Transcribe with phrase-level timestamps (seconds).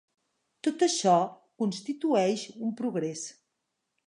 [0.67, 1.13] Tot açò
[1.63, 3.29] constitueix un progrés.